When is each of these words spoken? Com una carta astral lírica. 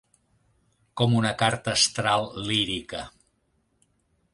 Com 1.01 1.13
una 1.19 1.33
carta 1.43 1.75
astral 1.75 2.27
lírica. 2.49 3.05